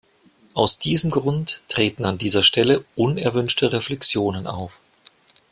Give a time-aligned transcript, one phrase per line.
[0.55, 4.79] Aus diesem Grund treten an dieser Stelle unerwünschte Reflexionen auf.